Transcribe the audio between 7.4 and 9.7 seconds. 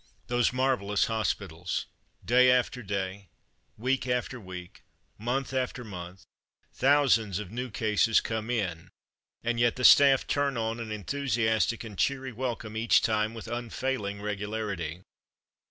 new cases come in and